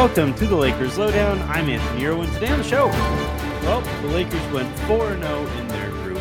[0.00, 1.38] Welcome to the Lakers Lowdown.
[1.42, 2.32] I'm Anthony Irwin.
[2.32, 6.18] Today on the show, well, the Lakers went 4 0 in their group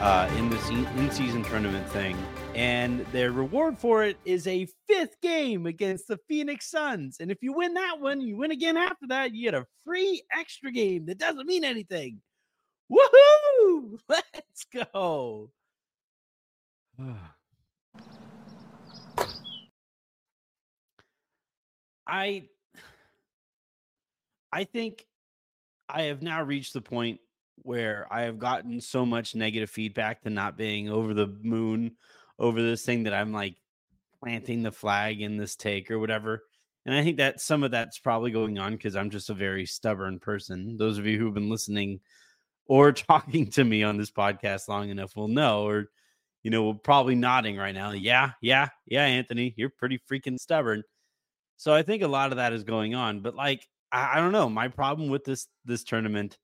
[0.00, 2.16] uh, in this in season tournament thing.
[2.56, 7.18] And their reward for it is a fifth game against the Phoenix Suns.
[7.20, 10.20] And if you win that one, you win again after that, you get a free
[10.36, 12.20] extra game that doesn't mean anything.
[12.90, 13.96] Woohoo!
[14.08, 15.52] Let's go.
[22.08, 22.48] I
[24.52, 25.06] I think
[25.88, 27.20] I have now reached the point
[27.62, 31.96] where I have gotten so much negative feedback to not being over the moon
[32.38, 33.56] over this thing that I'm like
[34.20, 36.44] planting the flag in this take or whatever.
[36.86, 39.66] And I think that some of that's probably going on because I'm just a very
[39.66, 40.76] stubborn person.
[40.76, 42.00] Those of you who've been listening
[42.66, 45.86] or talking to me on this podcast long enough will know, or,
[46.42, 47.90] you know, we're probably nodding right now.
[47.90, 50.82] Yeah, yeah, yeah, Anthony, you're pretty freaking stubborn.
[51.56, 53.20] So I think a lot of that is going on.
[53.20, 54.48] But like, I, I don't know.
[54.48, 56.38] My problem with this this tournament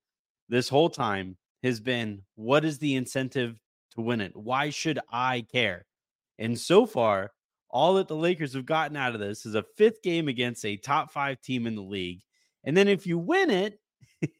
[0.48, 3.58] this whole time has been what is the incentive
[3.94, 4.36] to win it?
[4.36, 5.86] Why should I care?
[6.38, 7.32] And so far,
[7.70, 10.76] all that the Lakers have gotten out of this is a fifth game against a
[10.76, 12.20] top five team in the league.
[12.64, 13.80] And then if you win it,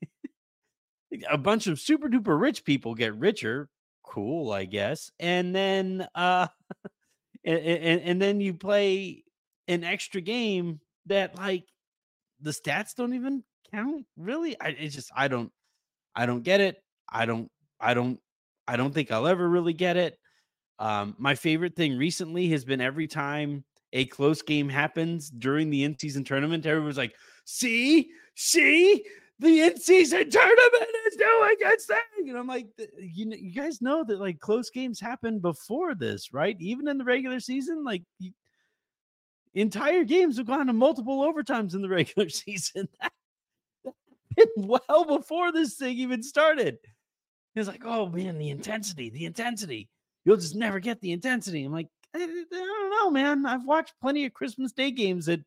[1.30, 3.68] a bunch of super duper rich people get richer.
[4.04, 5.10] Cool, I guess.
[5.18, 6.48] And then uh
[7.44, 9.24] and, and, and then you play
[9.68, 11.64] an extra game that like
[12.44, 14.54] the stats don't even count really?
[14.60, 15.50] I it's just i don't
[16.14, 16.76] i don't get it.
[17.10, 17.50] I don't
[17.80, 18.20] i don't
[18.68, 20.18] i don't think i'll ever really get it.
[20.78, 25.84] Um my favorite thing recently has been every time a close game happens during the
[25.84, 28.10] in-season tournament everyone's like see?
[28.36, 29.04] See?
[29.40, 32.68] The in-season tournament is doing its thing and i'm like
[32.98, 36.56] you you guys know that like close games happen before this right?
[36.60, 37.84] Even in the regular season?
[37.84, 38.32] Like you,
[39.60, 42.88] entire games have gone to multiple overtimes in the regular season.
[44.56, 46.78] well before this thing even started.
[47.54, 49.88] It's like, oh man, the intensity, the intensity.
[50.24, 51.64] You'll just never get the intensity.
[51.64, 53.46] I'm like, I, I don't know, man.
[53.46, 55.40] I've watched plenty of Christmas Day games that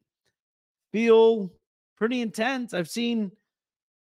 [0.94, 1.52] feel
[1.98, 2.74] pretty intense.
[2.74, 3.32] I've seen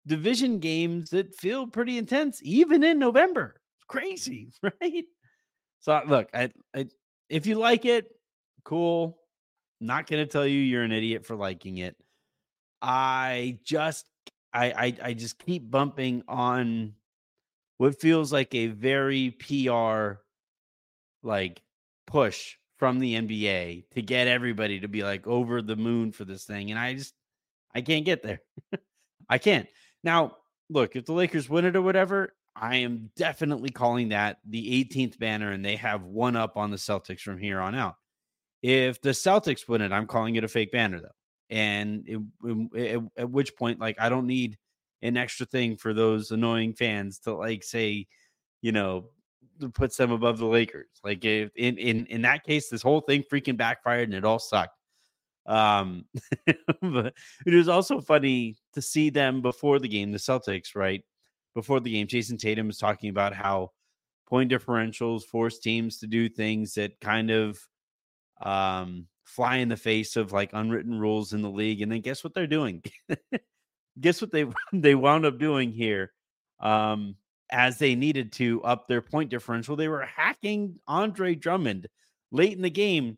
[0.08, 3.56] division games that feel pretty intense, even in November.
[3.78, 5.06] It's crazy, right?
[5.81, 6.88] So look, I, I
[7.30, 8.08] if you like it,
[8.64, 9.19] cool.
[9.80, 11.96] Not going to tell you you're an idiot for liking it.
[12.82, 14.06] I just
[14.54, 16.94] I, I I just keep bumping on
[17.78, 20.22] what feels like a very PR
[21.24, 21.62] like
[22.08, 26.46] push from the NBA to get everybody to be like over the moon for this
[26.46, 27.14] thing and I just
[27.76, 28.42] I can't get there.
[29.30, 29.68] I can't.
[30.04, 30.38] Now,
[30.70, 35.20] look, if the Lakers win it or whatever, I am definitely calling that the 18th
[35.20, 37.96] banner and they have one up on the Celtics from here on out.
[38.62, 41.08] If the Celtics win it, I'm calling it a fake banner though.
[41.50, 42.20] And it,
[42.74, 44.58] it, at which point, like, I don't need
[45.02, 48.08] an extra thing for those annoying fans to like say,
[48.62, 49.09] you know,
[49.74, 50.90] puts them above the Lakers.
[51.03, 54.40] Like, if in in in that case, this whole thing freaking backfired and it all
[54.40, 54.75] sucked.
[55.46, 56.06] Um,
[56.81, 57.14] but
[57.46, 61.03] it was also funny to see them before the game, the Celtics, right?
[61.56, 63.72] Before the game, Jayson Tatum was talking about how
[64.28, 67.60] point differentials force teams to do things that kind of
[68.41, 71.81] um, fly in the face of like unwritten rules in the league.
[71.81, 72.83] And then guess what they're doing?
[74.00, 76.12] guess what they they wound up doing here?
[76.59, 77.15] Um,
[77.51, 81.88] as they needed to up their point differential, they were hacking Andre Drummond
[82.31, 83.18] late in the game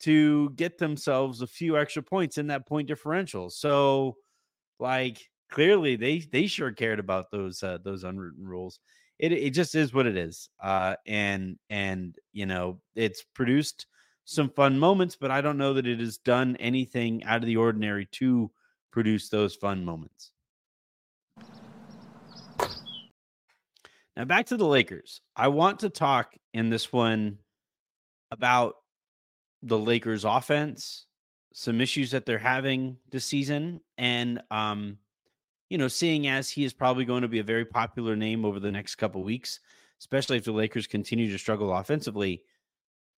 [0.00, 3.50] to get themselves a few extra points in that point differential.
[3.50, 4.16] So,
[4.78, 5.18] like
[5.50, 8.78] clearly they they sure cared about those uh, those unwritten rules.
[9.18, 10.48] It it just is what it is.
[10.62, 13.86] Uh, and and you know it's produced
[14.26, 17.56] some fun moments, but I don't know that it has done anything out of the
[17.56, 18.50] ordinary to
[18.90, 20.32] produce those fun moments.
[24.16, 25.20] Now back to the Lakers.
[25.36, 27.38] I want to talk in this one
[28.30, 28.74] about
[29.62, 31.06] the Lakers offense,
[31.52, 34.98] some issues that they're having this season, and um,
[35.70, 38.58] you know, seeing as he is probably going to be a very popular name over
[38.58, 39.60] the next couple weeks,
[40.00, 42.42] especially if the Lakers continue to struggle offensively.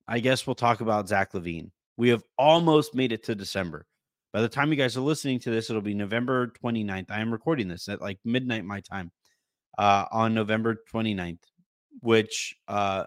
[0.08, 1.70] I guess we'll talk about Zach LaVine.
[1.98, 3.86] We have almost made it to December.
[4.32, 7.10] By the time you guys are listening to this, it'll be November 29th.
[7.10, 9.12] I am recording this at like midnight my time
[9.76, 11.40] uh, on November 29th,
[12.00, 13.04] which uh,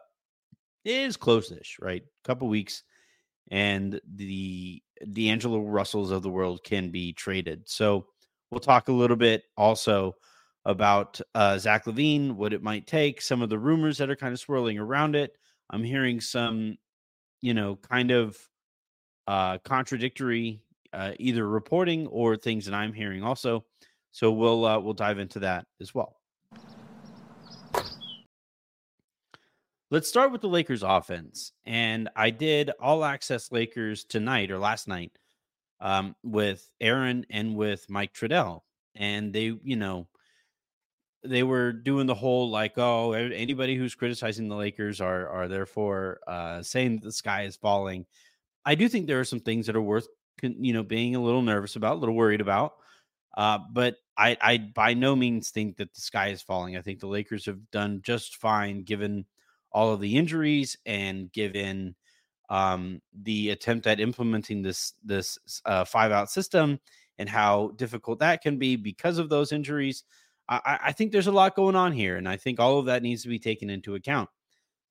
[0.86, 2.02] is close-ish, right?
[2.04, 2.84] A couple weeks,
[3.50, 4.82] and the
[5.12, 7.68] D'Angelo Russells of the world can be traded.
[7.68, 8.08] So
[8.52, 10.16] we'll talk a little bit also
[10.66, 14.34] about uh, Zach LaVine, what it might take, some of the rumors that are kind
[14.34, 15.36] of swirling around it.
[15.72, 16.78] I'm hearing some,
[17.42, 18.38] you know, kind of
[19.28, 20.62] uh, contradictory
[20.94, 23.66] uh, either reporting or things that I'm hearing also.
[24.12, 26.18] So we'll uh, we'll dive into that as well.
[29.90, 31.52] Let's start with the Lakers offense.
[31.66, 35.12] And I did all access Lakers tonight or last night
[35.82, 38.62] um, with Aaron and with Mike Trudell.
[38.96, 40.08] And they, you know,
[41.24, 46.20] they were doing the whole like, oh, anybody who's criticizing the Lakers are are therefore
[46.28, 48.06] uh, saying that the sky is falling.
[48.66, 50.08] I do think there are some things that are worth,
[50.42, 52.74] you know, being a little nervous about, a little worried about.
[53.38, 56.76] Uh, but I, I by no means think that the sky is falling.
[56.76, 59.26] I think the Lakers have done just fine given
[59.72, 61.96] all of the injuries and given
[62.50, 66.80] um, the attempt at implementing this this uh, five out system
[67.18, 70.04] and how difficult that can be because of those injuries.
[70.52, 73.04] I, I think there's a lot going on here, and I think all of that
[73.04, 74.30] needs to be taken into account.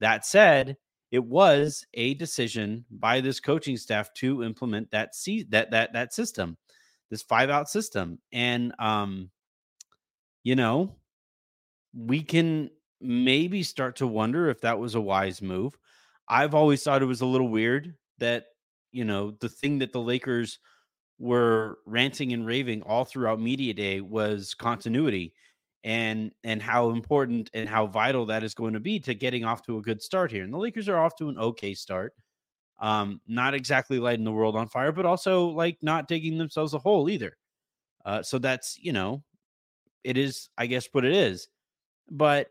[0.01, 0.77] That said,
[1.11, 6.15] it was a decision by this coaching staff to implement that see that that that
[6.15, 6.57] system,
[7.11, 9.31] this five out system, and um,
[10.43, 10.97] you know,
[11.95, 12.71] we can
[13.01, 15.77] maybe start to wonder if that was a wise move.
[16.29, 18.47] I've always thought it was a little weird that,
[18.93, 20.59] you know, the thing that the Lakers
[21.19, 25.35] were ranting and raving all throughout media day was continuity
[25.85, 29.62] and and how important and how vital that is going to be to getting off
[29.62, 30.44] to a good start here.
[30.44, 32.15] And the Lakers are off to an okay start.
[32.79, 36.79] Um, not exactly lighting the world on fire, but also like not digging themselves a
[36.79, 37.37] hole either.
[38.05, 39.23] Uh, so that's you know,
[40.05, 41.49] it is, I guess, what it is.
[42.11, 42.49] But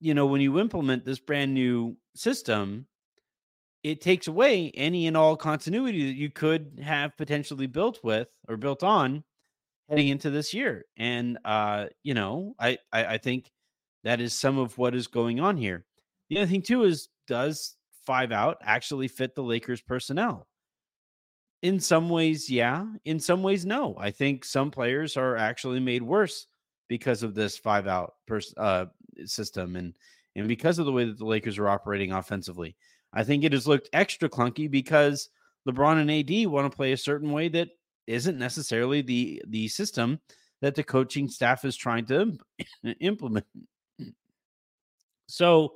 [0.00, 2.86] you know, when you implement this brand new system,
[3.82, 8.56] it takes away any and all continuity that you could have potentially built with or
[8.56, 9.24] built on
[9.92, 10.86] heading into this year.
[10.96, 13.50] And uh, you know, I, I I think
[14.04, 15.84] that is some of what is going on here.
[16.30, 20.48] The other thing too is does five out actually fit the Lakers personnel?
[21.62, 22.86] In some ways, yeah.
[23.04, 23.94] In some ways, no.
[23.98, 26.46] I think some players are actually made worse
[26.88, 28.86] because of this five out pers- uh,
[29.26, 29.94] system and
[30.34, 32.74] and because of the way that the Lakers are operating offensively.
[33.12, 35.28] I think it has looked extra clunky because
[35.68, 37.68] LeBron and AD want to play a certain way that
[38.06, 40.20] isn't necessarily the the system
[40.60, 42.38] that the coaching staff is trying to
[43.00, 43.46] implement.
[45.26, 45.74] So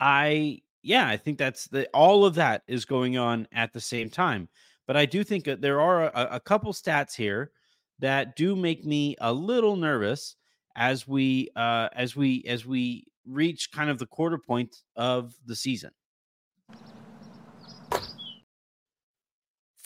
[0.00, 4.10] I yeah, I think that's the all of that is going on at the same
[4.10, 4.48] time.
[4.86, 7.50] But I do think that there are a, a couple stats here
[7.98, 10.36] that do make me a little nervous
[10.76, 15.56] as we uh as we as we reach kind of the quarter point of the
[15.56, 15.90] season.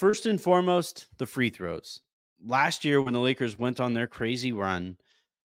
[0.01, 2.01] First and foremost, the free throws.
[2.43, 4.97] Last year, when the Lakers went on their crazy run,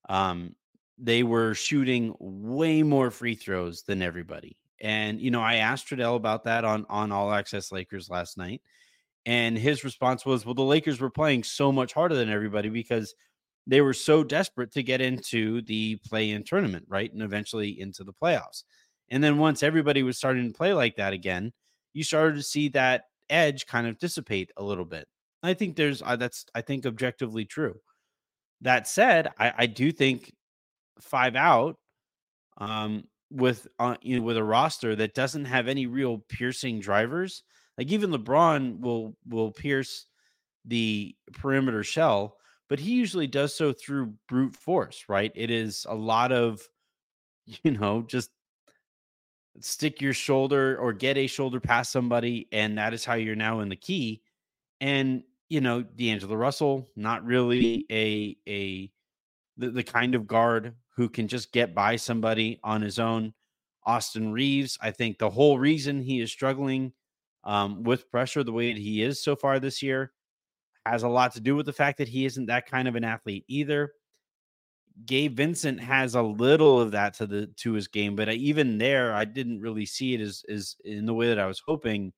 [0.07, 0.55] um,
[0.97, 4.55] they were shooting way more free throws than everybody.
[4.79, 8.61] And you know, I asked Trudell about that on on All Access Lakers last night,
[9.25, 13.13] and his response was, "Well, the Lakers were playing so much harder than everybody because
[13.67, 18.13] they were so desperate to get into the play-in tournament, right, and eventually into the
[18.13, 18.63] playoffs.
[19.09, 21.51] And then once everybody was starting to play like that again,
[21.91, 25.07] you started to see that edge kind of dissipate a little bit.
[25.43, 27.75] I think there's uh, that's I think objectively true.
[28.61, 30.33] That said, I, I do think
[30.99, 31.77] five out
[32.57, 37.43] um, with uh, you know with a roster that doesn't have any real piercing drivers.
[37.77, 40.05] Like even LeBron will will pierce
[40.65, 42.37] the perimeter shell,
[42.69, 45.31] but he usually does so through brute force, right?
[45.35, 46.61] It is a lot of
[47.63, 48.31] you know just
[49.59, 53.59] stick your shoulder or get a shoulder past somebody, and that is how you're now
[53.61, 54.21] in the key.
[54.81, 58.91] And you know, D'Angelo Russell, not really a a
[59.57, 63.33] the, the kind of guard who can just get by somebody on his own.
[63.85, 66.93] Austin Reaves, I think the whole reason he is struggling
[67.43, 70.11] um, with pressure the way that he is so far this year
[70.85, 73.03] has a lot to do with the fact that he isn't that kind of an
[73.03, 73.93] athlete either.
[75.03, 79.13] Gabe Vincent has a little of that to the to his game, but even there,
[79.13, 82.13] I didn't really see it as as in the way that I was hoping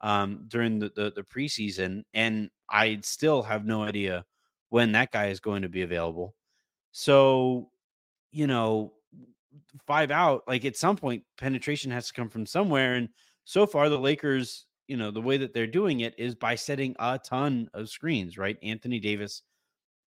[0.00, 4.24] um, during the, the the preseason, and I still have no idea
[4.70, 6.34] when that guy is going to be available.
[6.92, 7.70] So,
[8.32, 8.94] you know,
[9.86, 13.10] five out, like at some point, penetration has to come from somewhere, and
[13.44, 16.96] so far the Lakers, you know, the way that they're doing it is by setting
[16.98, 18.38] a ton of screens.
[18.38, 19.42] Right, Anthony Davis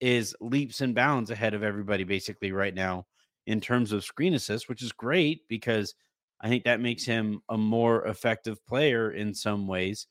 [0.00, 3.06] is leaps and bounds ahead of everybody basically right now
[3.46, 5.94] in terms of screen assist, which is great because
[6.40, 10.06] I think that makes him a more effective player in some ways.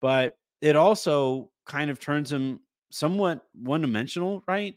[0.00, 4.74] But it also kind of turns him somewhat one dimensional, right?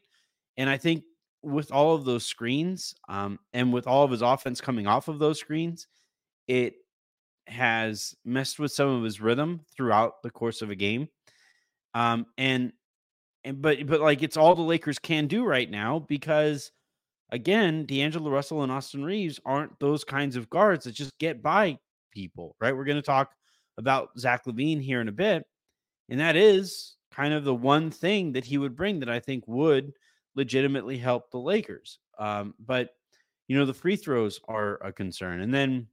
[0.58, 1.04] And I think
[1.42, 5.18] with all of those screens um, and with all of his offense coming off of
[5.18, 5.88] those screens,
[6.48, 6.76] it
[7.48, 11.08] has messed with some of his rhythm throughout the course of a game.
[11.94, 12.74] Um, and
[13.44, 16.72] and but but like it's all the Lakers can do right now because
[17.32, 21.78] again, D'Angelo Russell and Austin Reaves aren't those kinds of guards that just get by
[22.12, 22.76] people, right?
[22.76, 23.32] We're going to talk
[23.78, 25.46] about Zach LaVine here in a bit,
[26.10, 29.44] and that is kind of the one thing that he would bring that I think
[29.48, 29.94] would
[30.36, 32.00] legitimately help the Lakers.
[32.20, 32.90] Um, but
[33.48, 35.88] you know, the free throws are a concern, and then,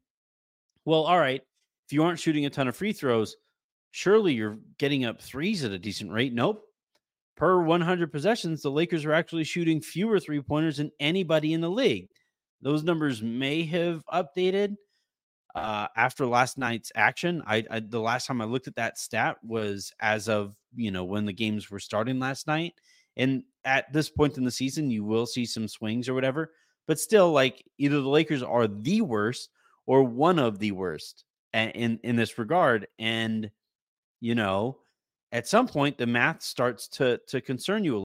[0.85, 1.43] well, all right,
[1.87, 3.37] if you aren't shooting a ton of free throws,
[3.91, 6.33] surely you're getting up threes at a decent rate.
[6.33, 6.68] Nope,
[7.39, 11.71] per 100 possessions, the Lakers are actually shooting fewer three pointers than anybody in the
[11.71, 12.09] league.
[12.61, 14.75] Those numbers may have updated
[15.55, 17.43] uh, after last night's action.
[17.47, 21.05] I, I, the last time I looked at that stat was as of you know
[21.05, 22.75] when the games were starting last night.
[23.17, 26.53] And at this point in the season, you will see some swings or whatever.
[26.87, 29.51] But still, like either the Lakers are the worst
[29.87, 32.89] or one of the worst in in this regard.
[32.99, 33.51] And
[34.21, 34.79] you know,
[35.33, 38.05] at some point the math starts to to concern you a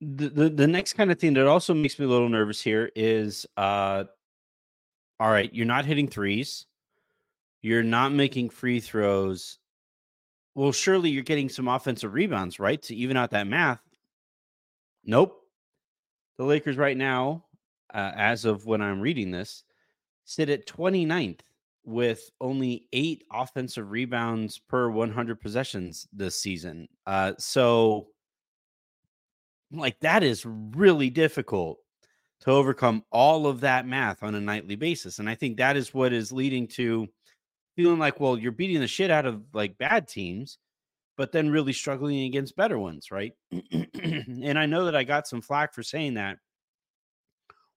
[0.00, 3.46] the, the, next kind of thing that also makes me a little nervous here is
[3.56, 4.04] uh
[5.20, 6.66] all right, you're not hitting threes.
[7.60, 9.58] You're not making free throws.
[10.54, 12.80] Well, surely you're getting some offensive rebounds, right?
[12.82, 13.80] To even out that math.
[15.04, 15.42] Nope.
[16.36, 17.44] The Lakers right now,
[17.92, 19.64] uh, as of when I'm reading this,
[20.24, 21.40] sit at 29th
[21.84, 26.86] with only eight offensive rebounds per 100 possessions this season.
[27.06, 28.08] Uh, so
[29.72, 31.78] like that is really difficult
[32.40, 35.18] to overcome all of that math on a nightly basis.
[35.18, 37.08] And I think that is what is leading to
[37.76, 40.58] feeling like, well, you're beating the shit out of like bad teams,
[41.16, 43.32] but then really struggling against better ones, right?
[43.72, 46.38] and I know that I got some flack for saying that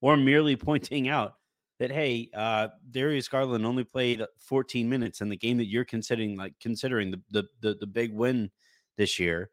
[0.02, 1.34] or merely pointing out
[1.80, 6.38] that hey, uh, Darius Garland only played 14 minutes in the game that you're considering
[6.38, 8.52] like considering the the the, the big win
[8.98, 9.50] this year.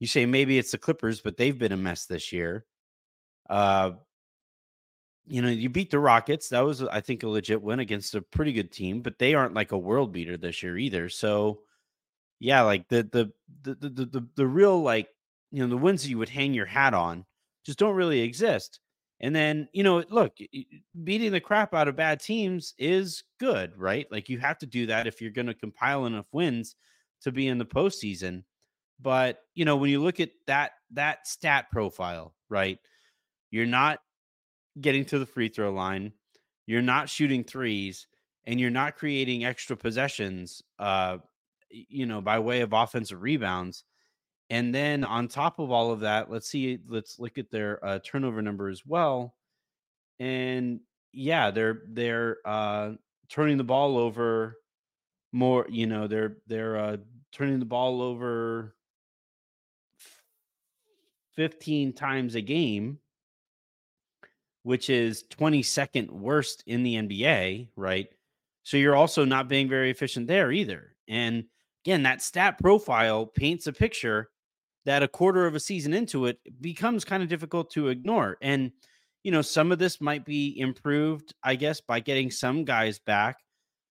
[0.00, 2.64] You say maybe it's the Clippers, but they've been a mess this year.
[3.48, 3.92] Uh,
[5.26, 6.48] you know, you beat the Rockets.
[6.48, 9.54] That was, I think, a legit win against a pretty good team, but they aren't
[9.54, 11.08] like a world beater this year either.
[11.08, 11.60] So,
[12.40, 15.08] yeah, like the the the the the, the real like
[15.52, 17.24] you know the wins that you would hang your hat on
[17.64, 18.80] just don't really exist.
[19.20, 20.32] And then you know, look,
[21.04, 24.06] beating the crap out of bad teams is good, right?
[24.10, 26.74] Like you have to do that if you're going to compile enough wins
[27.22, 28.44] to be in the postseason.
[29.00, 32.78] But you know, when you look at that that stat profile, right?
[33.50, 34.00] You're not
[34.80, 36.12] getting to the free throw line,
[36.66, 38.06] you're not shooting threes,
[38.44, 41.18] and you're not creating extra possessions uh
[41.70, 43.84] you know by way of offensive rebounds.
[44.50, 48.00] And then on top of all of that, let's see, let's look at their uh,
[48.04, 49.36] turnover number as well.
[50.18, 50.80] And
[51.12, 52.92] yeah, they're they're uh
[53.28, 54.56] turning the ball over
[55.32, 56.96] more, you know, they're they're uh
[57.32, 58.74] turning the ball over
[61.36, 62.98] 15 times a game,
[64.62, 68.08] which is 22nd worst in the NBA, right?
[68.62, 70.94] So you're also not being very efficient there either.
[71.08, 71.44] And
[71.84, 74.28] again, that stat profile paints a picture
[74.84, 78.36] that a quarter of a season into it becomes kind of difficult to ignore.
[78.40, 78.72] And,
[79.22, 83.38] you know, some of this might be improved, I guess, by getting some guys back.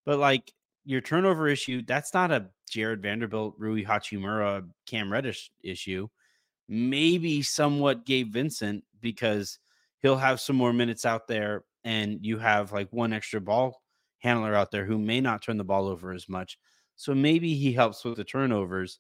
[0.05, 0.51] But like
[0.85, 6.07] your turnover issue, that's not a Jarred Vanderbilt, Rui Hachimura, Cam Reddish issue
[6.69, 9.59] maybe somewhat Gabe Vincent, because
[10.01, 13.81] he'll have some more minutes out there and you have like one extra ball
[14.19, 16.57] handler out there who may not turn the ball over as much.
[16.95, 18.99] So maybe he helps with the turnovers.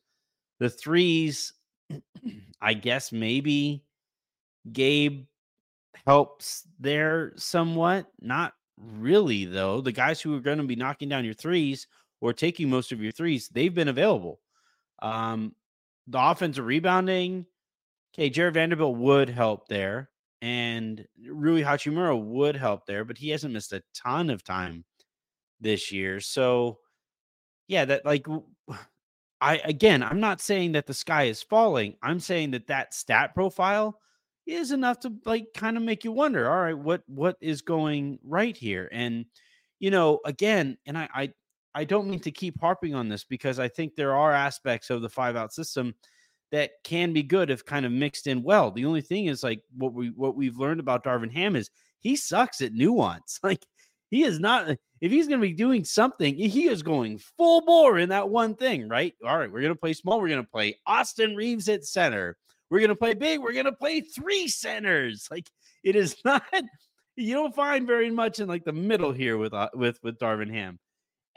[0.59, 1.53] The threes,
[2.61, 3.83] I guess maybe
[4.71, 5.25] Gabe
[6.05, 8.07] helps there somewhat.
[8.21, 9.81] Not really, though.
[9.81, 11.87] The guys who are going to be knocking down your threes
[12.21, 14.39] or taking most of your threes, they've been available.
[15.01, 15.53] Um,
[16.07, 17.45] the offensive rebounding,
[18.13, 20.09] okay, Jarred Vanderbilt would help there,
[20.41, 24.85] and Rui Hachimura would help there, but he hasn't missed a ton of time
[25.59, 26.19] this year.
[26.19, 26.79] So,
[27.67, 28.25] yeah, that like
[29.41, 31.95] I again, I'm not saying that the sky is falling.
[32.03, 33.99] I'm saying that that stat profile
[34.45, 38.19] is enough to like kind of make you wonder, all right, what what is going
[38.23, 38.89] right here?
[38.91, 39.25] And
[39.79, 41.33] you know, again, and I I
[41.75, 45.01] I don't mean to keep harping on this because I think there are aspects of
[45.01, 45.95] the five out system
[46.51, 48.71] that can be good if kind of mixed in well.
[48.71, 52.15] The only thing is like what we what we've learned about Darvin Ham is he
[52.15, 53.39] sucks at nuance.
[53.43, 53.65] Like
[54.09, 54.69] he is not
[55.01, 58.55] if he's going to be doing something, he is going full bore in that one
[58.55, 59.13] thing, right?
[59.25, 60.19] All right, we're going to play small.
[60.19, 62.35] We're going to play Austin Reaves at center.
[62.69, 63.39] We're going to play big.
[63.39, 65.27] We're going to play three centers.
[65.31, 65.49] Like
[65.83, 66.43] it is not
[67.15, 70.51] you don't find very much in like the middle here with uh, with with Darvin
[70.51, 70.79] Ham.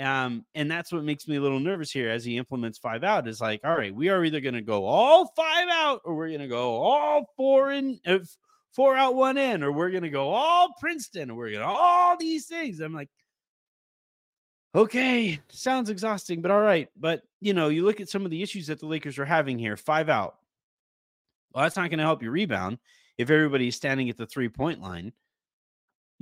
[0.03, 3.29] Um, and that's what makes me a little nervous here as he implements five out.
[3.29, 6.29] Is like, all right, we are either going to go all five out, or we're
[6.29, 8.19] going to go all four in, uh,
[8.73, 11.67] four out, one in, or we're going to go all Princeton, or we're going to
[11.67, 12.81] all these things.
[12.81, 13.11] I'm like,
[14.75, 16.89] okay, sounds exhausting, but all right.
[16.99, 19.59] But you know, you look at some of the issues that the Lakers are having
[19.59, 19.77] here.
[19.77, 20.37] Five out.
[21.55, 22.79] Well, that's not going to help you rebound
[23.19, 25.13] if everybody's standing at the three point line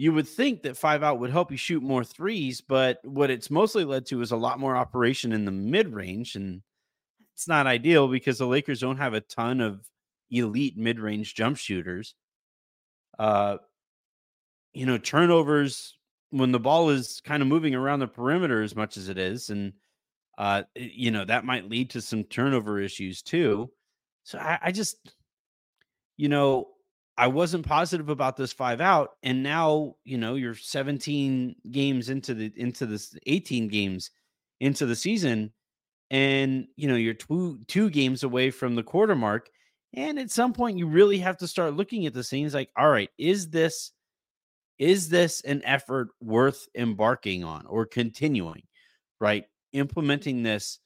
[0.00, 3.50] you would think that five out would help you shoot more threes, but what it's
[3.50, 6.36] mostly led to is a lot more operation in the mid range.
[6.36, 6.62] And
[7.34, 9.86] it's not ideal because the Lakers don't have a ton of
[10.30, 12.14] elite mid range jump shooters.
[13.18, 13.58] Uh,
[14.72, 15.98] you know, turnovers
[16.30, 19.50] when the ball is kind of moving around the perimeter as much as it is.
[19.50, 19.74] And,
[20.38, 23.70] uh, you know, that might lead to some turnover issues too.
[24.22, 24.96] So I, I just,
[26.16, 26.68] you know,
[27.20, 32.32] I wasn't positive about this five out, and now you know you're 17 games into
[32.32, 34.10] the into this 18 games
[34.58, 35.52] into the season,
[36.10, 39.50] and you know you're two two games away from the quarter mark,
[39.92, 42.88] and at some point you really have to start looking at the scenes like, all
[42.88, 43.92] right, is this
[44.78, 48.62] is this an effort worth embarking on or continuing,
[49.20, 49.44] right?
[49.74, 50.78] Implementing this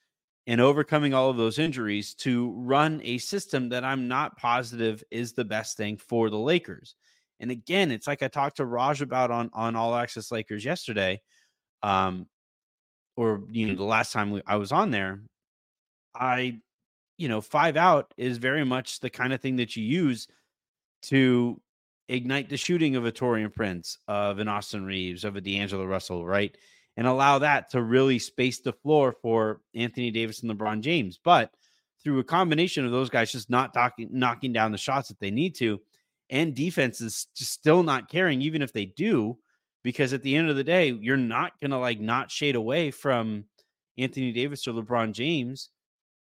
[0.46, 5.32] and overcoming all of those injuries to run a system that I'm not positive is
[5.32, 6.94] the best thing for the Lakers.
[7.40, 11.20] And again, it's like I talked to Raj about on on All Access Lakers yesterday,
[11.82, 12.26] um,
[13.16, 15.22] or you know the last time we, I was on there.
[16.14, 16.60] I,
[17.18, 20.28] you know, five out is very much the kind of thing that you use
[21.02, 21.60] to
[22.08, 26.24] ignite the shooting of a Taurean Prince, of an Austin Reaves, of a D'Angelo Russell,
[26.24, 26.56] right?
[26.96, 31.18] And allow that to really space the floor for Anthony Davis and LeBron James.
[31.22, 31.50] But
[32.02, 35.30] through a combination of those guys just not talking, knocking down the shots that they
[35.30, 35.80] need to,
[36.30, 39.36] and defenses just still not caring, even if they do,
[39.82, 43.44] because at the end of the day, you're not gonna like not shade away from
[43.98, 45.70] Anthony Davis or LeBron James.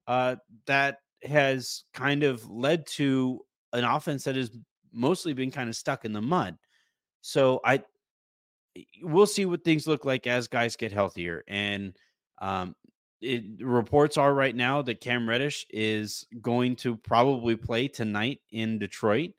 [0.07, 3.41] Uh, that has kind of led to
[3.73, 4.51] an offense that has
[4.93, 6.57] mostly been kind of stuck in the mud.
[7.23, 7.83] So I
[9.03, 11.45] we'll see what things look like as guys get healthier.
[11.49, 11.97] And
[12.41, 12.75] um,
[13.21, 18.79] it, reports are right now that Cam Reddish is going to probably play tonight in
[18.79, 19.33] Detroit.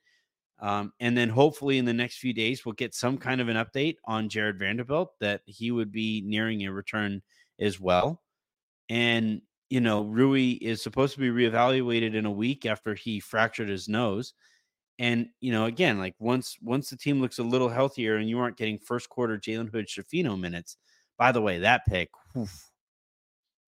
[0.60, 3.58] Um, and then hopefully in the next few days, we'll get some kind of an
[3.58, 7.22] update on Jarred Vanderbilt that he would be nearing a return
[7.60, 8.24] as well.
[8.90, 13.70] And, you know, Rui is supposed to be reevaluated in a week after he fractured
[13.70, 14.34] his nose.
[15.00, 18.40] And you know, again, like once once the team looks a little healthier and you
[18.40, 20.78] aren't getting first quarter Jalen Hood Schifino minutes.
[21.18, 22.48] By the way, that pick, whew,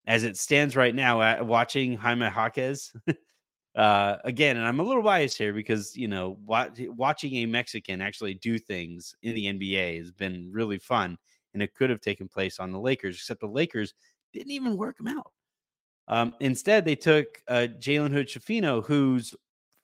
[0.07, 2.91] as it stands right now, at watching Jaime Jaquez,
[3.75, 8.01] uh, again, and I'm a little biased here because you know watch, watching a Mexican
[8.01, 11.15] actually do things in the NBA has been really fun,
[11.53, 13.93] and it could have taken place on the Lakers, except the Lakers
[14.33, 15.31] didn't even work him out.
[16.07, 19.35] Um, instead, they took uh, Jalen Hood Schifino, who's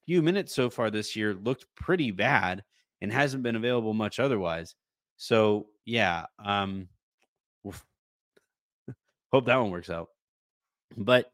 [0.06, 2.64] few minutes so far this year looked pretty bad
[3.02, 4.76] and hasn't been available much otherwise.
[5.18, 6.88] So yeah, um,
[9.32, 10.10] hope that one works out.
[10.98, 11.32] But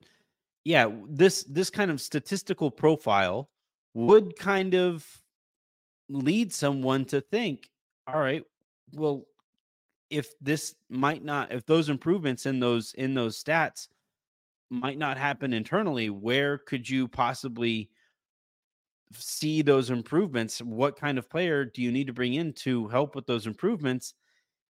[0.63, 3.49] yeah, this this kind of statistical profile
[3.93, 5.05] would kind of
[6.09, 7.69] lead someone to think,
[8.07, 8.43] all right,
[8.93, 9.25] well,
[10.09, 13.87] if this might not, if those improvements in those in those stats
[14.69, 17.89] might not happen internally, where could you possibly
[19.13, 20.61] see those improvements.
[20.61, 24.13] What kind of player do you need to bring in to help with those improvements?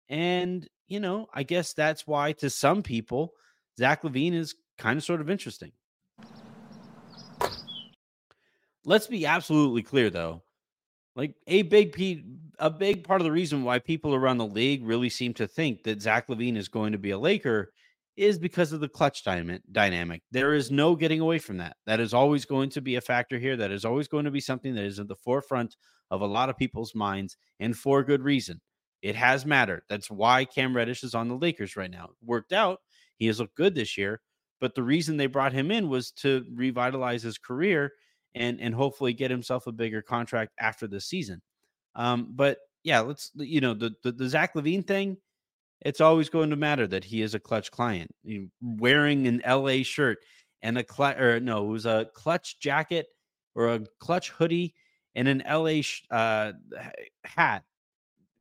[0.09, 3.33] And, you know, I guess that's why to some people,
[3.79, 5.72] Zach LaVine is kind of sort of interesting.
[8.85, 10.42] Let's be absolutely clear though.
[11.14, 12.24] Like a big p
[12.59, 15.83] a big part of the reason why people around the league really seem to think
[15.83, 17.72] that Zach LaVine is going to be a Laker
[18.18, 20.22] is because of the Klutch dynamic.
[20.31, 21.76] There is no getting away from that.
[21.87, 23.57] That is always going to be a factor here.
[23.57, 25.76] That is always going to be something that is at the forefront
[26.11, 28.61] of a lot of people's minds, and for good reason.
[29.00, 29.83] It has mattered.
[29.88, 32.09] That's why Cam Reddish is on the Lakers right now.
[32.24, 32.81] Worked out.
[33.16, 34.20] He has looked good this year.
[34.61, 37.92] But the reason they brought him in was to revitalize his career
[38.35, 41.40] and and hopefully get himself a bigger contract after the season.
[41.94, 45.16] Um, but yeah, let's you know the, the the Zach LaVine thing.
[45.83, 48.11] It's always going to matter that he is a Klutch client.
[48.61, 50.19] Wearing an LA shirt
[50.62, 53.07] and a Klutch or no, it was a Klutch jacket
[53.55, 54.75] or a Klutch hoodie
[55.14, 56.53] and an LA sh- uh,
[57.25, 57.64] hat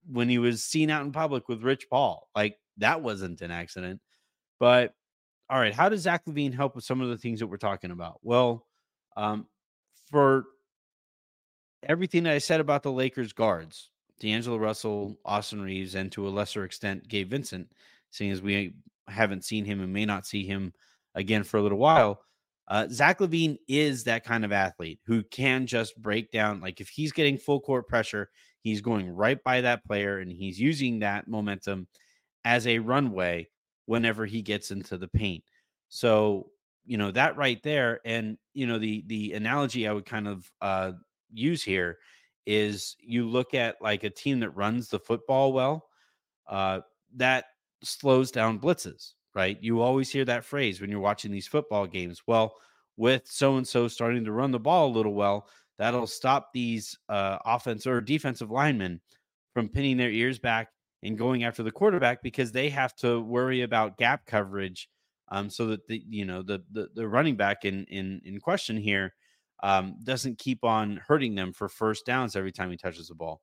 [0.10, 2.28] when he was seen out in public with Rich Paul.
[2.36, 4.02] Like that wasn't an accident.
[4.60, 4.94] But
[5.50, 7.92] all right, how does Zach LaVine help with some of the things that we're talking
[7.92, 8.20] about?
[8.22, 8.66] Well,
[9.16, 9.48] um,
[10.12, 10.46] for
[11.84, 16.30] everything that I said about the Lakers guards, D'Angelo Russell, Austin Reaves, and to a
[16.30, 17.72] lesser extent, Gabe Vincent,
[18.12, 18.74] seeing as we
[19.08, 20.74] haven't seen him and may not see him
[21.16, 22.22] again for a little while.
[22.68, 26.60] Uh, Zach LaVine is that kind of athlete who can just break down.
[26.60, 28.30] Like if he's getting full court pressure,
[28.62, 31.88] he's going right by that player and he's using that momentum
[32.44, 33.48] as a runway
[33.86, 35.44] whenever he gets into the paint.
[35.88, 36.50] So,
[36.86, 40.52] you know, that right there and you know the the analogy I would kind of
[40.62, 40.92] uh
[41.32, 42.00] use here
[42.48, 45.90] is you look at like a team that runs the football well,
[46.48, 46.80] uh
[47.16, 47.46] that
[47.84, 49.58] slows down blitzes, right?
[49.62, 52.24] You always hear that phrase when you're watching these football games.
[52.26, 52.56] Well,
[52.98, 56.98] with so and so starting to run the ball a little well, that'll stop these
[57.10, 59.02] uh offense or defensive linemen
[59.54, 60.70] from pinning their ears back
[61.04, 64.90] and going after the quarterback because they have to worry about gap coverage
[65.30, 68.78] um, so that the you know the, the the running back in in in question
[68.78, 69.14] here
[69.64, 73.42] um, doesn't keep on hurting them for first downs every time he touches the ball.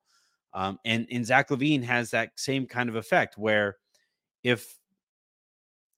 [0.52, 3.76] Um, and and Zach LaVine has that same kind of effect where
[4.44, 4.78] if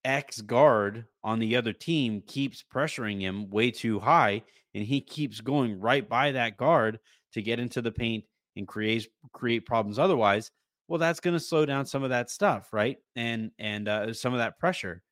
[0.04, 4.42] X guard on the other team keeps pressuring him way too high
[4.74, 7.00] and he keeps going right by that guard
[7.32, 8.24] to get into the paint
[8.56, 10.50] and create create problems otherwise
[10.88, 12.98] well that's going to slow down some of that stuff right?
[13.16, 15.02] And and uh, some of that pressure.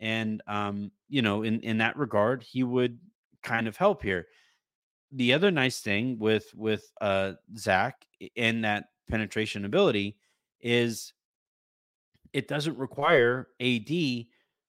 [0.00, 2.98] And um you know in in that regard he would
[3.42, 4.26] kind of help here
[5.12, 7.94] the other nice thing with with uh zach
[8.36, 10.16] and that penetration ability
[10.60, 11.12] is
[12.32, 13.88] it doesn't require ad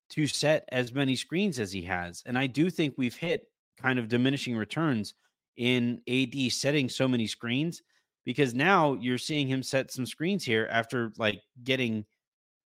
[0.09, 3.43] to set as many screens as he has and i do think we've hit
[3.79, 5.13] kind of diminishing returns
[5.57, 7.81] in ad setting so many screens
[8.25, 12.05] because now you're seeing him set some screens here after like getting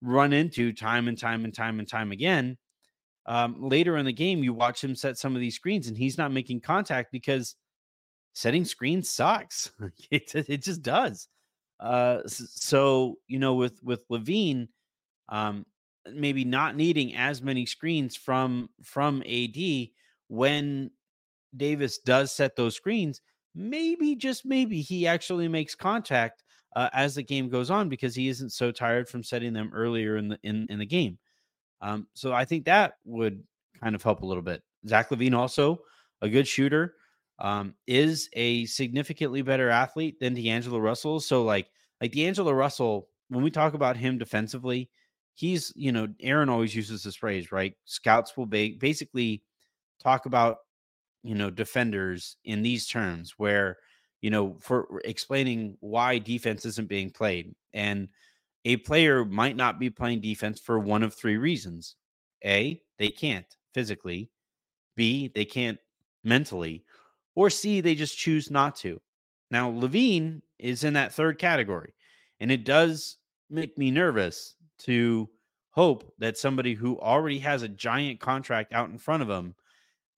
[0.02, 2.58] run into time and time and time and time again.
[3.30, 6.18] Um, later in the game, you watch him set some of these screens and he's
[6.18, 7.56] not making contact because
[8.34, 9.72] setting screens sucks.
[10.12, 11.28] it, it just does.
[11.80, 14.68] Uh, so, you know, with, with LaVine,
[15.30, 15.64] um,
[16.12, 19.90] maybe not needing as many screens from, from AD
[20.28, 20.90] when
[21.56, 23.22] Davis does set those screens,
[23.54, 26.44] maybe just maybe he actually makes contact
[26.76, 30.18] uh, as the game goes on because he isn't so tired from setting them earlier
[30.18, 31.20] in the in, in the game.
[31.82, 33.44] Um, so I think that would
[33.82, 34.62] kind of help a little bit.
[34.88, 35.80] Zach LaVine also
[36.22, 36.96] a good shooter,
[37.40, 41.20] um, is a significantly better athlete than D'Angelo Russell.
[41.20, 41.68] So like
[42.02, 44.90] like D'Angelo Russell, when we talk about him defensively,
[45.36, 47.74] he's you know Aaron always uses this phrase right.
[47.86, 49.42] Scouts will ba- basically
[50.04, 50.58] talk about
[51.24, 53.78] you know defenders in these terms where
[54.22, 58.10] you know for explaining why defense isn't being played and
[58.70, 61.96] a player might not be playing defense for one of three reasons
[62.46, 64.30] a they can't physically
[64.96, 65.80] b they can't
[66.24, 66.84] mentally
[67.36, 69.02] or c they just choose not to
[69.52, 71.94] now LaVine is in that third category
[72.40, 73.18] and it does
[73.50, 75.30] make me nervous to
[75.72, 79.56] hope that somebody who already has a giant contract out in front of him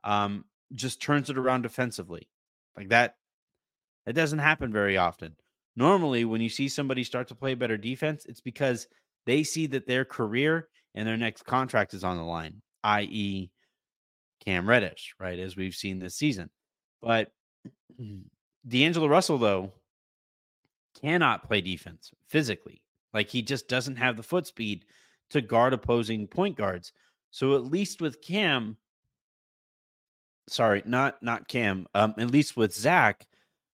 [0.04, 2.28] um, just turns it around defensively.
[2.76, 3.16] Like that,
[4.06, 5.36] that doesn't happen very often.
[5.82, 8.86] Normally, when you see somebody start to play better defense, it's because
[9.26, 13.50] they see that their career and their next contract is on the line, i.e.,
[14.46, 15.40] Cam Reddish, right?
[15.40, 16.52] As we've seen this season.
[17.02, 17.32] But
[18.68, 19.72] D'Angelo Russell, though,
[21.02, 22.84] cannot play defense physically.
[23.12, 24.86] Like he just doesn't have the foot speed
[25.32, 26.94] to guard opposing point guards.
[27.32, 28.78] So at least with Cam,
[30.48, 31.88] sorry, not not Cam.
[31.96, 33.26] Um, at least with Zach,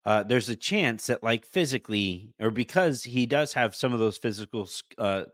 [0.07, 4.17] uh, there's a chance that, like, physically, or because he does have some of those
[4.17, 5.25] physical uh,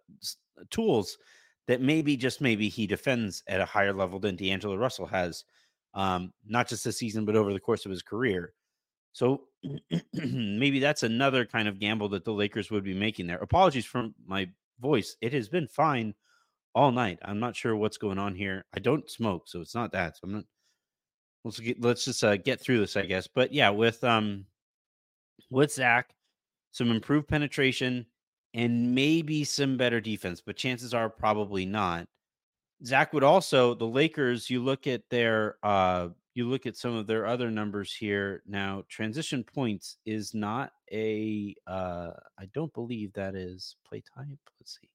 [0.71, 1.17] tools,
[1.67, 5.45] that maybe just maybe he defends at a higher level than D'Angelo Russell has,
[5.93, 8.53] um, not just this season, but over the course of his career.
[9.13, 9.43] So
[10.13, 13.37] maybe that's another kind of gamble that the Lakers would be making there.
[13.37, 15.15] Apologies for my voice.
[15.21, 16.15] It has been fine
[16.75, 17.19] all night.
[17.23, 18.65] I'm not sure what's going on here.
[18.75, 20.17] I don't smoke, so it's not that.
[20.17, 20.45] So I'm not.
[21.45, 23.27] Let's get, let's just uh, get through this, I guess.
[23.27, 24.45] But yeah, with um
[25.49, 26.13] with Zach,
[26.71, 28.05] some improved penetration
[28.53, 32.07] and maybe some better defense, but chances are probably not.
[32.85, 34.49] Zach would also the Lakers.
[34.49, 38.83] You look at their uh you look at some of their other numbers here now
[38.89, 44.89] transition points is not a uh i don't believe that is play type let's see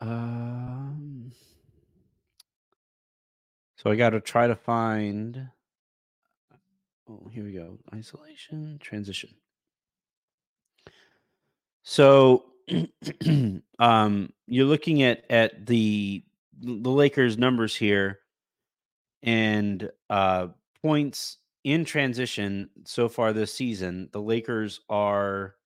[0.00, 1.32] um
[3.76, 5.48] so i got to try to find
[7.08, 7.78] oh here we go.
[7.94, 9.30] Isolation transition.
[11.82, 12.44] So
[13.78, 16.24] um you're looking at at the
[16.60, 18.20] the lakers numbers here
[19.22, 20.48] and uh,
[20.82, 25.56] points in transition so far this season, the Lakers are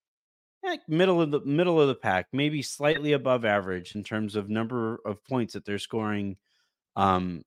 [0.67, 4.49] eh, middle of the middle of the pack, maybe slightly above average in terms of
[4.49, 6.37] number of points that they're scoring
[6.97, 7.45] um,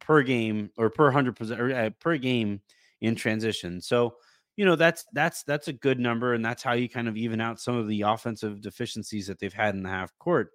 [0.00, 2.60] per game or per hundred percent uh, per game
[3.04, 3.80] in transition.
[3.80, 4.16] So
[4.56, 7.40] you know that's that's that's a good number, and that's how you kind of even
[7.40, 10.50] out some of the offensive deficiencies that they've had in the half court.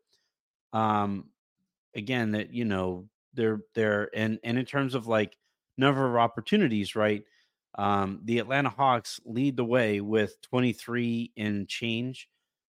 [0.72, 1.26] Um,
[1.96, 5.36] again, that you know they're they're and and in terms of like
[5.78, 7.24] number of opportunities, right?
[7.76, 12.28] Um, the Atlanta Hawks lead the way with 23 in change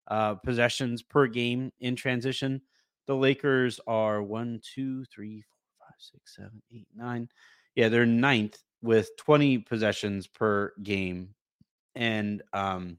[0.09, 2.61] uh, possessions per game in transition.
[3.07, 7.29] The Lakers are one, two, three, four, five, six, seven, eight, nine.
[7.75, 11.35] Yeah, they're ninth with 20 possessions per game.
[11.95, 12.99] And um,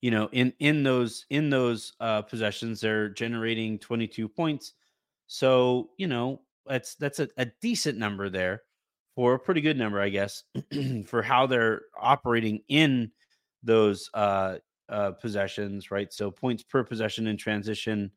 [0.00, 4.74] you know, in in those in those uh possessions, they're generating 22 points
[5.28, 8.64] so, you know, that's that's a, a decent number there
[9.16, 10.44] for a pretty good number, I guess,
[11.06, 13.12] for how they're operating in
[13.62, 14.56] those uh,
[14.90, 16.12] uh, possessions, right?
[16.12, 18.10] So points per possession in transition.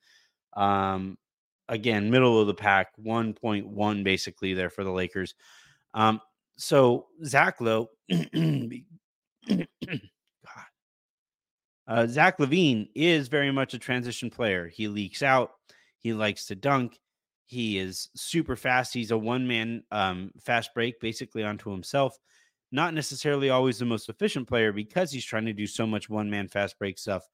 [0.56, 1.20] Um,
[1.70, 5.36] again, middle of the pack, 1.1 basically there for the Lakers.
[5.94, 6.22] Um,
[6.58, 9.68] so Zach Lowe, God,
[11.88, 14.68] uh, Zach LaVine is very much a transition player.
[14.68, 15.52] He leaks out.
[16.00, 17.00] He likes to dunk.
[17.46, 18.94] He is super fast.
[18.94, 22.18] He's a one man um, fast break, basically onto himself.
[22.72, 26.30] Not necessarily always the most efficient player because he's trying to do so much one
[26.30, 27.28] man fast break stuff,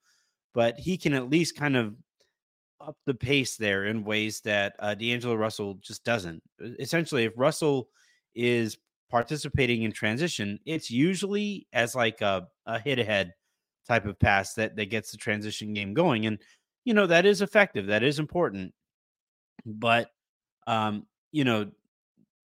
[0.54, 1.94] but he can at least kind of
[2.80, 6.42] up the pace there in ways that uh, D'Angelo Russell just doesn't.
[6.80, 7.88] Essentially, if Russell
[8.34, 8.78] is
[9.10, 13.32] participating in transition, it's usually as like a, a hit ahead
[13.86, 16.26] type of pass that that gets the transition game going.
[16.26, 16.38] And
[16.84, 17.86] you know, that is effective.
[17.86, 18.72] That is important.
[19.64, 20.10] But
[20.66, 21.70] um, you know,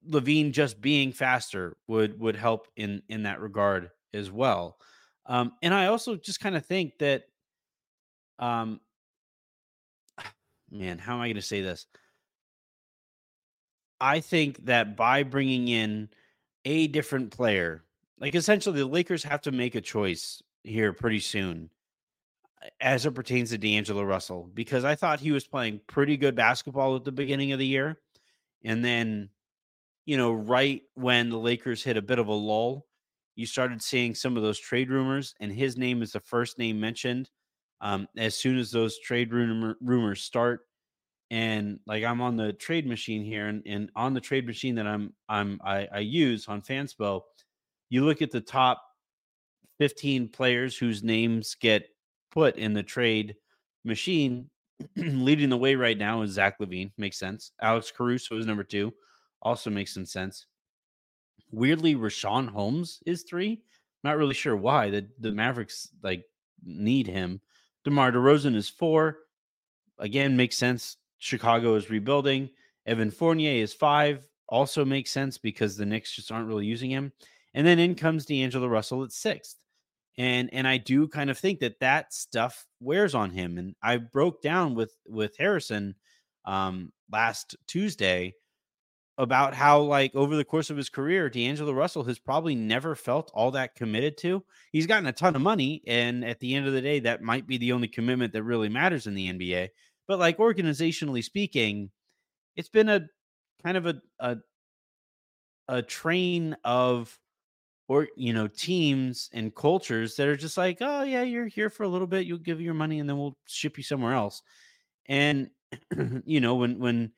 [0.09, 4.77] LaVine just being faster would would help in in that regard as well.
[5.25, 7.23] Um, and I also just kind of think that
[8.39, 8.79] um
[10.71, 11.85] man, how am I going to say this?
[14.03, 16.09] I think that by bringing in
[16.65, 17.85] a different player,
[18.19, 21.69] like essentially the Lakers have to make a choice here pretty soon
[22.81, 26.97] as it pertains to D'Angelo Russell because I thought he was playing pretty good basketball
[26.97, 27.97] at the beginning of the year.
[28.65, 29.29] And then,
[30.05, 32.85] you know, right when the Lakers hit a bit of a lull,
[33.37, 36.77] you started seeing some of those trade rumors, and his name is the first name
[36.77, 37.29] mentioned
[37.79, 40.67] um, as soon as those trade rumor, rumors start.
[41.33, 44.85] And like I'm on the trade machine here, and, and on the trade machine that
[44.85, 47.21] I'm I'm I, I use on Fanspo,
[47.89, 48.83] you look at the top
[49.79, 51.87] 15 players whose names get
[52.29, 53.35] put in the trade
[53.83, 54.47] machine.
[54.95, 56.91] Leading the way right now is Zach LaVine.
[56.99, 57.51] Makes sense.
[57.59, 58.93] Alex Caruso is number two.
[59.41, 60.45] Also makes some sense.
[61.51, 63.63] Weirdly, Richaun Holmes is three.
[64.03, 64.91] Not really sure why.
[64.91, 66.25] The the Mavericks like
[66.63, 67.41] need him.
[67.85, 69.17] DeMar DeRozan is four.
[69.97, 70.97] Again, makes sense.
[71.23, 72.49] Chicago is rebuilding.
[72.85, 74.27] Evan Fournier is five.
[74.49, 77.11] Also makes sense because the Knicks just aren't really using him.
[77.53, 79.57] And then in comes D'Angelo Russell at sixth
[80.17, 83.57] and and I do kind of think that that stuff wears on him.
[83.57, 85.95] And I broke down with with Harrison
[86.45, 88.33] um, last Tuesday
[89.17, 93.31] about how like over the course of his career, D'Angelo Russell has probably never felt
[93.33, 94.43] all that committed to.
[94.71, 97.47] He's gotten a ton of money, and at the end of the day, that might
[97.47, 99.69] be the only commitment that really matters in the NBA.
[100.07, 101.91] But like organizationally speaking,
[102.55, 103.07] it's been a
[103.63, 104.37] kind of a a,
[105.67, 107.17] a train of
[107.87, 111.83] or you know teams and cultures that are just like oh yeah you're here for
[111.83, 114.41] a little bit you'll give your money and then we'll ship you somewhere else.
[115.07, 115.49] And
[116.25, 117.11] you know when when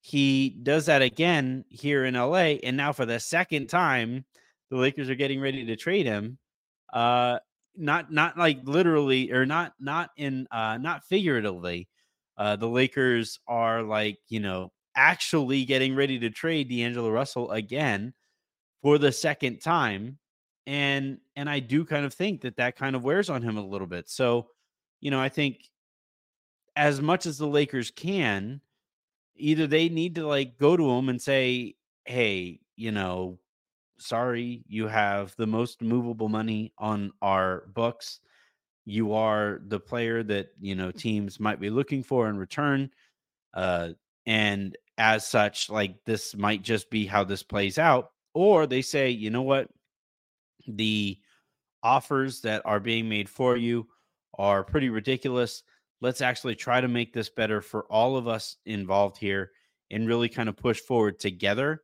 [0.00, 4.24] he does that again here in LA and now for the second time
[4.70, 6.38] the Lakers are getting ready to trade him
[6.92, 7.38] uh
[7.76, 11.88] not not like literally or not not in uh not figuratively
[12.38, 18.14] uh the Lakers are like you know actually getting ready to trade D'Angelo Russell again
[18.82, 20.18] for the second time
[20.66, 23.66] and and I do kind of think that that kind of wears on him a
[23.66, 24.08] little bit.
[24.10, 24.48] So,
[25.00, 25.60] you know, I think
[26.76, 28.60] as much as the Lakers can,
[29.36, 33.38] either they need to like go to him and say, "Hey, you know,
[33.98, 38.20] sorry, you have the most movable money on our books.
[38.86, 42.90] You are the player that, you know, teams might be looking for in return."
[43.52, 43.90] Uh
[44.26, 49.10] and as such, like this might just be how this plays out or they say,
[49.10, 49.68] you know what?
[50.66, 51.18] The
[51.82, 53.86] offers that are being made for you
[54.38, 55.62] are pretty ridiculous.
[56.00, 59.52] Let's actually try to make this better for all of us involved here
[59.90, 61.82] and really kind of push forward together.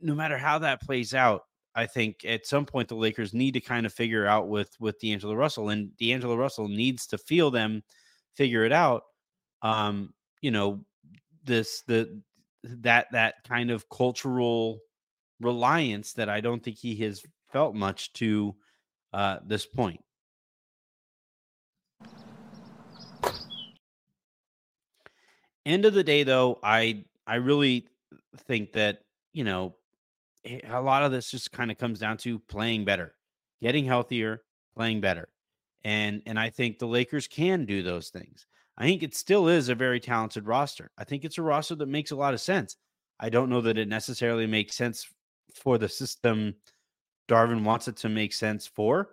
[0.00, 3.60] No matter how that plays out, I think at some point the Lakers need to
[3.60, 7.82] kind of figure out with with D'Angelo Russell, and D'Angelo Russell needs to feel them
[8.34, 9.02] figure it out.
[9.62, 10.84] Um, you know,
[11.44, 12.20] this the
[12.62, 14.80] that that kind of cultural
[15.40, 18.54] reliance that I don't think he has felt much to
[19.12, 20.00] uh, this point.
[25.66, 27.88] End of the day, though, I I really
[28.46, 29.00] think that
[29.32, 29.74] you know
[30.44, 33.14] a lot of this just kind of comes down to playing better,
[33.62, 34.42] getting healthier,
[34.76, 35.28] playing better,
[35.84, 38.46] and and I think the Lakers can do those things.
[38.76, 40.90] I think it still is a very talented roster.
[40.98, 42.76] I think it's a roster that makes a lot of sense.
[43.20, 45.06] I don't know that it necessarily makes sense
[45.54, 46.56] for the system
[47.28, 49.10] Darvin wants it to make sense for.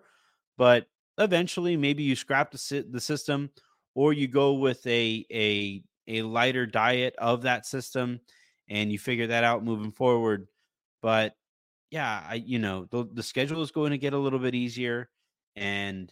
[0.58, 3.50] But eventually, maybe you scrap the, the system
[3.96, 8.20] or you go with a, a, a lighter diet of that system
[8.70, 10.48] and you figure that out moving forward.
[11.02, 11.36] But
[11.90, 15.10] yeah, I, you know, the, the schedule is going to get a little bit easier
[15.56, 16.12] and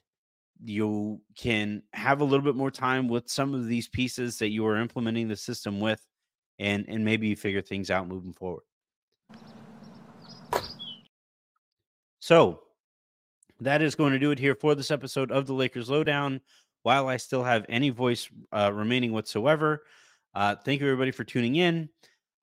[0.63, 4.65] you can have a little bit more time with some of these pieces that you
[4.67, 6.05] are implementing the system with
[6.57, 8.63] and and maybe you figure things out moving forward
[12.19, 12.59] So
[13.59, 16.41] that is going to do it here for this episode of the Lakers Lowdown.
[16.83, 19.83] While I still have any voice uh, remaining whatsoever,
[20.35, 21.89] uh, thank you everybody for tuning in.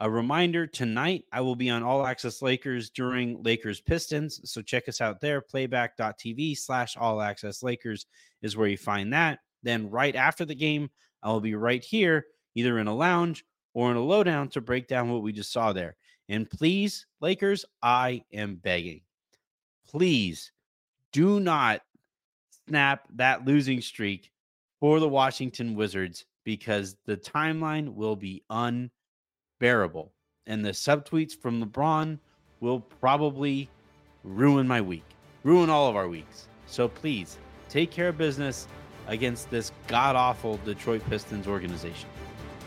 [0.00, 4.40] A reminder tonight, I will be on All Access Lakers during Lakers Pistons.
[4.44, 5.40] So check us out there.
[5.40, 8.06] Playback.tv slash All Access Lakers
[8.42, 9.38] is where you find that.
[9.62, 10.90] Then, right after the game,
[11.22, 14.86] I will be right here, either in a lounge or in a lowdown to break
[14.86, 15.96] down what we just saw there.
[16.28, 19.00] And please, Lakers, I am begging
[19.86, 20.52] please
[21.12, 21.80] do not
[22.68, 24.30] snap that losing streak
[24.80, 28.42] for the Washington Wizards because the timeline will be
[29.58, 30.12] unbearable.
[30.46, 32.18] And the subtweets from LeBron
[32.60, 33.68] will probably
[34.22, 35.04] ruin my week,
[35.44, 36.48] ruin all of our weeks.
[36.66, 37.38] So please
[37.68, 38.66] take care of business
[39.08, 42.08] against this god awful Detroit Pistons organization.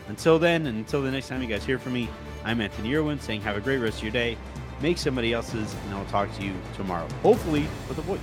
[0.08, 2.08] Until then, and until the next time you guys hear from me,
[2.44, 4.36] I'm Anthony Irwin saying have a great rest of your day
[4.80, 8.18] make somebody else's, and I'll talk to you tomorrow, hopefully with a voice.